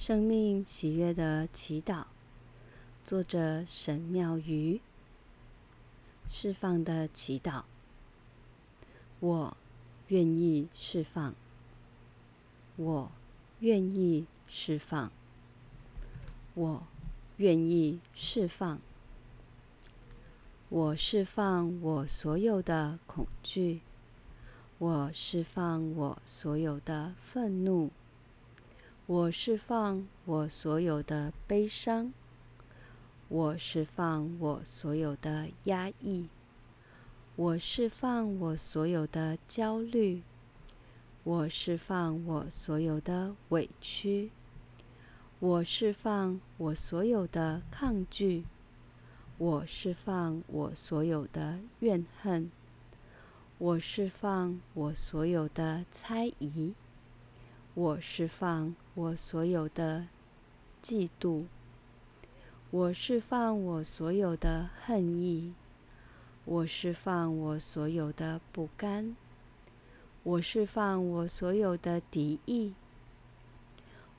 [0.00, 2.04] 生命喜悦的祈祷，
[3.04, 4.80] 作者沈妙瑜。
[6.30, 7.64] 释放的祈祷，
[9.18, 9.56] 我
[10.06, 11.34] 愿意释放，
[12.76, 13.10] 我
[13.58, 15.10] 愿意释放，
[16.54, 16.84] 我
[17.38, 18.78] 愿意释放，
[20.68, 23.80] 我释放我所有的恐惧，
[24.78, 27.90] 我释放我所有的愤怒。
[29.08, 32.12] 我释放我所有的悲伤，
[33.28, 36.28] 我释放我所有的压抑，
[37.34, 40.22] 我释放我所有的焦虑，
[41.24, 44.30] 我释放我所有的委屈，
[45.40, 48.44] 我释放我所有的抗拒，
[49.38, 52.50] 我释放我所有的怨恨，
[53.56, 56.74] 我释放我所有的猜疑。
[57.80, 60.08] 我释放我所有的
[60.82, 61.44] 嫉妒，
[62.72, 65.54] 我释放我所有的恨意，
[66.44, 69.14] 我释放我所有的不甘，
[70.24, 72.74] 我释放我所有的敌意，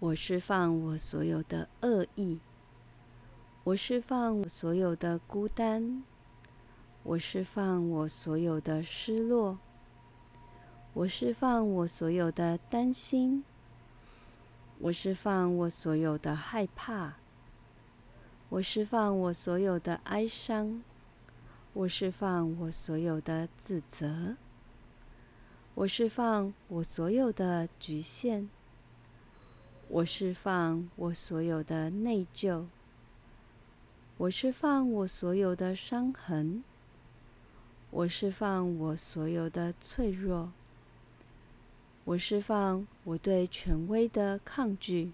[0.00, 2.40] 我释放我所有的恶意，
[3.62, 6.02] 我释放我所有的孤单，
[7.04, 9.60] 我释放我所有的失落。
[10.96, 13.42] 我释放我所有的担心，
[14.80, 17.14] 我释放我所有的害怕，
[18.50, 20.82] 我释放我所有的哀伤，
[21.72, 24.36] 我释放我所有的自责，
[25.74, 28.48] 我释放我所有的局限，
[29.88, 32.66] 我释放我所有的内疚，
[34.18, 36.62] 我释放我所有的伤痕，
[37.90, 40.52] 我释放我所有的脆弱。
[42.06, 45.12] 我释放我对权威的抗拒，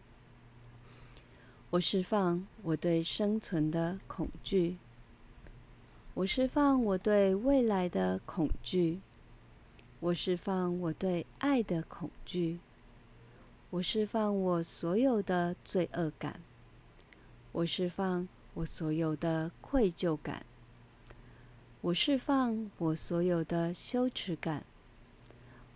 [1.71, 4.77] 我释放我对生存的恐惧，
[6.15, 9.01] 我释放我对未来的恐惧，
[10.01, 12.59] 我释放我对爱的恐惧，
[13.71, 16.41] 我释放我所有的罪恶感，
[17.53, 20.45] 我释放我所有的愧疚感，
[21.83, 24.67] 我释放我所有的羞耻感。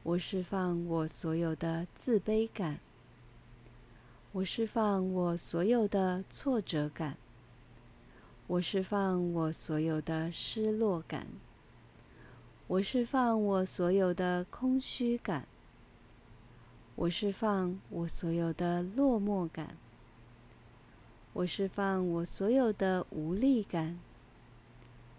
[0.05, 2.79] 我释放我所有的自卑感，
[4.33, 7.17] 我释放我所有的挫折感，
[8.47, 11.27] 我释放我所有的失落感，
[12.67, 15.49] 我释放我所有的空虚感，
[16.97, 19.79] 我释放我所有的落寞感，
[21.33, 23.99] 我释放我所有的无力感，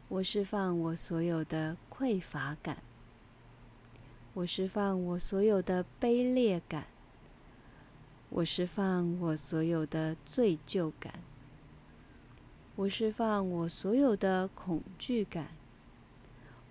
[0.10, 2.78] 我释放我所有的匮乏感。
[4.36, 6.88] 我释放我所有的卑劣感，
[8.28, 11.22] 我释放我所有的罪疚感，
[12.76, 15.52] 我释放我所有的恐惧感，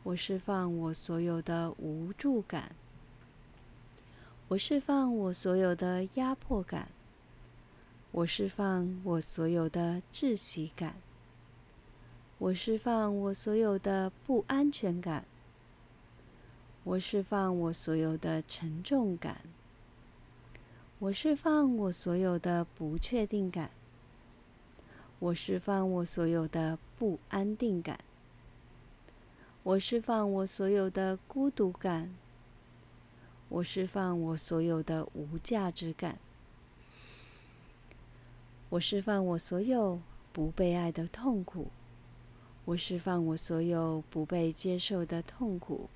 [0.02, 2.76] 我释放我所有的无助感，
[4.48, 6.88] 我释放我所有的压迫感，
[8.12, 10.96] 我释放我所有的窒息感，
[12.36, 15.24] 我释放我所有的不安全感。
[16.84, 19.40] 我释放我所有的沉重感，
[20.98, 23.70] 我释放我所有的不确定感，
[25.18, 27.98] 我释放我所有的不安定感，
[29.62, 32.14] 我释放我所有的孤独感，
[33.48, 36.18] 我释放我所有的无价值感，
[38.68, 39.98] 我释放我所有
[40.34, 41.68] 不被爱的痛苦，
[42.66, 45.88] 我释放我所有不被接受的痛苦。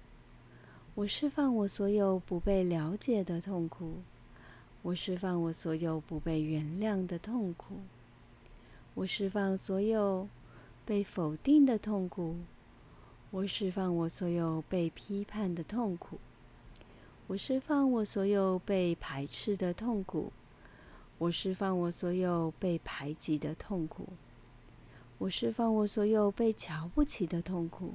[0.99, 3.99] 我释放我所有不被了解的痛苦，
[4.83, 7.77] 我释放我所有不被原谅的痛苦，
[8.95, 10.29] 我释放所有
[10.85, 12.35] 被否定的痛苦，
[13.31, 16.19] 我释放我所有被批判的痛苦，
[17.29, 20.33] 我释放我所有被排斥的痛苦，
[21.19, 24.09] 我释放我所有被排挤的痛苦，
[25.19, 27.95] 我释放我所有被瞧不起的痛苦。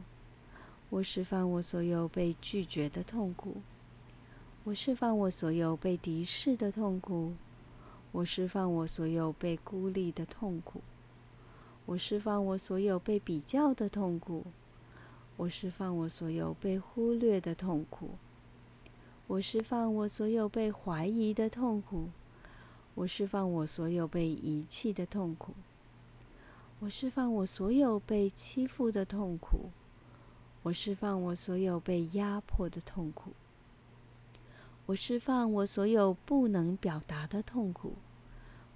[0.93, 3.63] 我释放我所有被拒绝的痛苦，
[4.63, 7.33] 我释放我所有被敌视的痛苦，
[8.11, 10.81] 我释放我所有被孤立的痛苦，
[11.87, 14.45] 我释放我所有被比较的痛苦，
[15.35, 18.11] 我释放我所有被忽略的痛苦，
[19.25, 22.09] 我释放我所有被怀疑的痛苦，
[22.93, 25.55] 我释放我所有被遗弃的痛苦，
[26.81, 29.71] 我释放我所有被欺负的痛苦。
[30.63, 33.31] 我释放我所有被压迫的痛苦，
[34.85, 37.95] 我释放我所有不能表达的痛苦，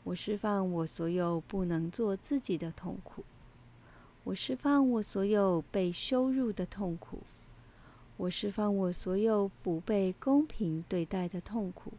[0.04, 3.24] 我释放我所有不能做自己的痛苦。
[4.26, 7.20] 我释放我所有被羞辱的痛苦。
[8.18, 11.94] 我释放我所有不被公平对待的痛苦。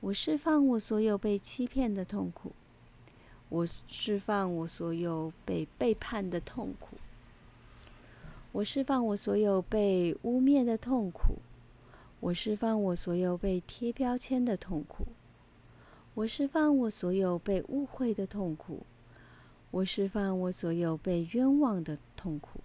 [0.00, 2.52] 我释放我所有被欺骗的痛苦。
[3.48, 6.98] 我释放我所有被背叛的痛苦。
[8.54, 11.38] 我释放我所有被污蔑的痛苦。
[12.20, 15.08] 我释放我所有被贴标签的痛苦。
[16.14, 18.86] 我释放我所有被误会的痛苦，
[19.72, 22.60] 我释放我所有被冤枉的痛苦，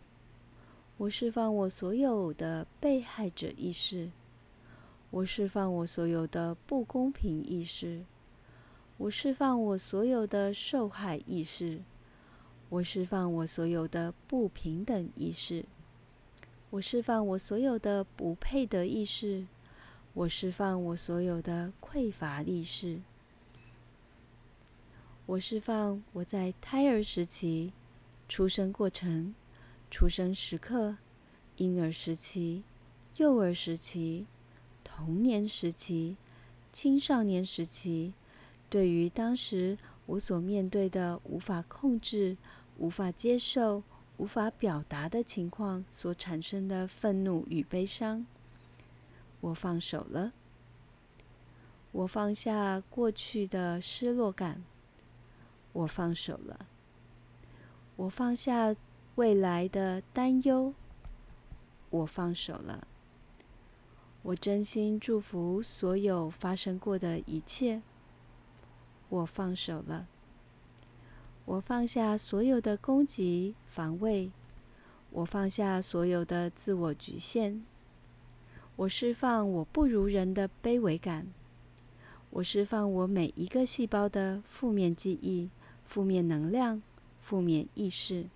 [0.97, 4.11] 我释放我所有的被害者意识，
[5.09, 8.05] 我释放我所有的不公平意识，
[8.97, 11.81] 我释放我所有的受害意识，
[12.69, 15.65] 我释放我所有的不平等意识，
[16.71, 19.47] 我释放我所有的不配得意识，
[20.13, 23.01] 我释放我所有的匮乏意识。
[25.25, 27.73] 我释放我在胎儿时期、
[28.27, 29.33] 出生过程、
[29.89, 30.97] 出生时刻、
[31.57, 32.63] 婴儿时期、
[33.17, 34.27] 幼儿时期、
[34.83, 36.17] 童年时期、
[36.71, 38.13] 青少年时期，
[38.69, 39.75] 对于当时
[40.05, 42.37] 我所面对的无法控制、
[42.77, 43.81] 无法接受、
[44.19, 48.25] 无法表达的情况所产生的愤怒与悲伤，
[49.39, 50.33] 我放手了。
[51.93, 54.61] 我放下过去的失落感。
[55.71, 56.67] 我放手了，
[57.95, 58.75] 我放下
[59.15, 60.73] 未来的担忧。
[61.89, 62.85] 我放手了，
[64.23, 67.81] 我真心祝福所有发生过的一切。
[69.07, 70.07] 我放手了，
[71.49, 74.29] 我放下所有的攻击、防卫。
[75.09, 77.65] 我放下所有的自我局限。
[78.75, 81.25] 我释放我不如人的卑微感。
[82.29, 85.49] 我释放我每一个细胞的负面记忆。
[85.87, 86.83] 负面能量、
[87.19, 88.27] 负面意识，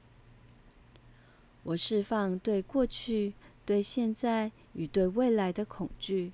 [1.61, 3.33] 我释放对过去、
[3.63, 6.31] 对现在与对未来的恐惧。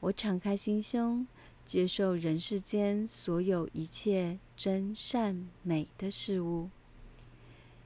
[0.00, 1.24] 我敞开心胸，
[1.68, 6.70] 接受人世间所有一切真善美的事物。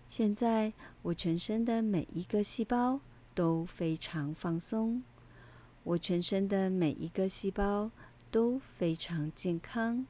[0.09, 3.01] 现在，我全身的每一个细胞
[3.35, 5.03] 都非常放松，
[5.83, 7.91] 我全身的每一个细胞
[8.31, 10.07] 都非常健康。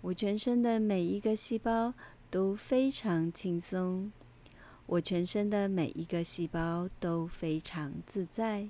[0.00, 1.92] 我全身的每一个细胞
[2.30, 4.12] 都非常轻松，
[4.86, 8.68] 我全身的每一个细胞都非常自在，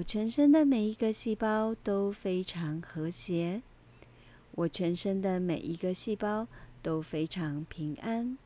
[0.00, 3.60] 我全身的每一个细胞都非常和谐，
[4.52, 6.48] 我全身的每一个细胞
[6.80, 8.38] 都非常平安，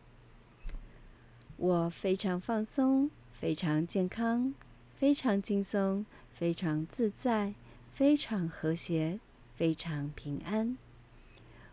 [1.56, 4.52] 我非常放松，非常健康，
[4.96, 7.54] 非常轻松，非常自在，
[7.92, 9.20] 非常和谐，
[9.54, 10.76] 非常平安。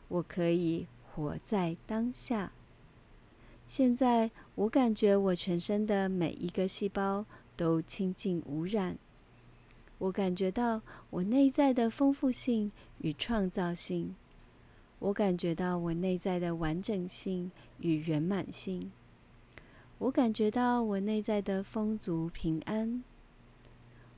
[0.10, 2.52] 我可以活在当下。
[3.68, 7.26] 现在，我感觉我全身的每一个细胞
[7.58, 9.00] 都清净无染。
[10.02, 10.82] 我感觉到
[11.12, 14.16] 我内在的丰富性与创造性。
[14.98, 18.92] 我感觉到我内在的完整性与圆满性。
[20.00, 23.04] 我感觉到我内在的丰足平安。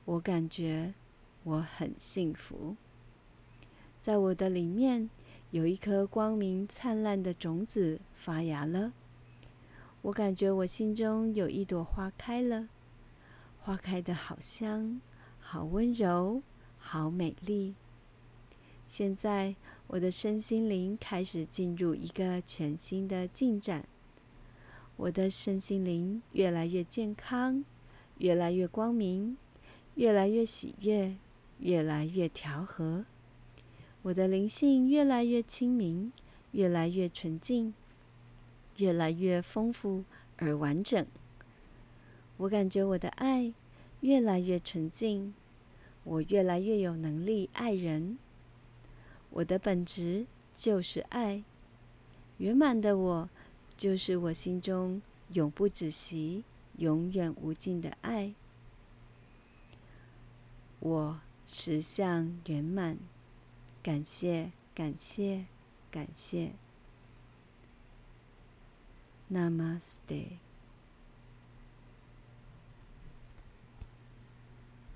[0.06, 0.94] 我感觉
[1.42, 2.76] 我很幸福。
[4.00, 5.10] 在我的里面。
[5.50, 8.92] 有一颗光明灿烂的种子发芽了，
[10.02, 12.68] 我感觉我心中有一朵花开了，
[13.60, 15.00] 花开得好香，
[15.46, 16.42] 好温柔，
[16.78, 17.74] 好美丽。
[18.88, 19.54] 现在
[19.86, 23.86] 我的身心灵开始进入一个全新的进展，
[24.96, 27.62] 我的身心灵越来越健康，
[28.18, 29.36] 越来越光明，
[29.96, 31.14] 越来越喜悦，
[31.58, 33.04] 越来越调和。
[34.00, 36.10] 我的灵性越来越清明，
[36.52, 37.74] 越来越纯净，
[38.78, 40.04] 越来越丰富
[40.38, 41.06] 而完整。
[42.38, 43.52] 我感觉我的爱
[44.04, 45.32] 越来越纯净，
[46.04, 48.18] 我越来越有能力爱人。
[49.30, 51.42] 我的本质就是爱，
[52.36, 53.30] 圆满的我
[53.78, 55.00] 就是我心中
[55.32, 56.44] 永不止息、
[56.76, 58.34] 永远无尽的爱。
[60.80, 62.98] 我实相圆满。
[63.82, 65.46] 感谢，感谢，
[65.90, 66.52] 感谢。
[69.32, 70.43] Namaste。